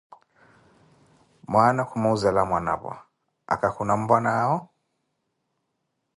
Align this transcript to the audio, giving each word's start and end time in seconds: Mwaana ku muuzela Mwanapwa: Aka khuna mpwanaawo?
Mwaana 1.51 1.81
ku 1.89 1.95
muuzela 2.01 2.41
Mwanapwa: 2.49 2.93
Aka 3.53 3.67
khuna 3.75 3.93
mpwanaawo? 3.99 4.57